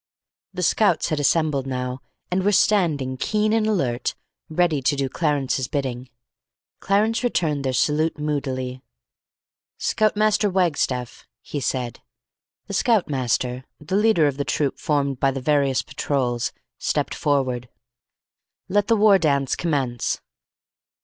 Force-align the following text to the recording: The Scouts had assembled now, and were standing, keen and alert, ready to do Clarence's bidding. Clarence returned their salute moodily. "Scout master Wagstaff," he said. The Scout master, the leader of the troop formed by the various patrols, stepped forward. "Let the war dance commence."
The 0.51 0.63
Scouts 0.63 1.09
had 1.09 1.19
assembled 1.19 1.67
now, 1.67 1.99
and 2.31 2.41
were 2.43 2.51
standing, 2.51 3.17
keen 3.17 3.53
and 3.53 3.67
alert, 3.67 4.15
ready 4.49 4.81
to 4.81 4.95
do 4.95 5.07
Clarence's 5.07 5.67
bidding. 5.67 6.09
Clarence 6.79 7.23
returned 7.23 7.63
their 7.63 7.71
salute 7.71 8.17
moodily. 8.17 8.81
"Scout 9.77 10.15
master 10.17 10.49
Wagstaff," 10.49 11.27
he 11.43 11.59
said. 11.59 12.01
The 12.65 12.73
Scout 12.73 13.09
master, 13.09 13.63
the 13.79 13.95
leader 13.95 14.25
of 14.25 14.37
the 14.37 14.43
troop 14.43 14.79
formed 14.79 15.19
by 15.19 15.29
the 15.29 15.39
various 15.39 15.83
patrols, 15.83 16.51
stepped 16.79 17.13
forward. 17.13 17.69
"Let 18.67 18.87
the 18.87 18.97
war 18.97 19.19
dance 19.19 19.55
commence." 19.55 20.19